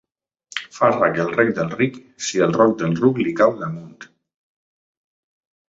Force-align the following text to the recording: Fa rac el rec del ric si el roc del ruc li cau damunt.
Fa 0.77 0.87
rac 0.93 1.19
el 1.23 1.29
rec 1.35 1.51
del 1.59 1.69
ric 1.81 1.99
si 2.29 2.43
el 2.47 2.57
roc 2.59 2.75
del 2.81 2.97
ruc 3.03 3.23
li 3.27 3.37
cau 3.43 3.55
damunt. 3.63 4.11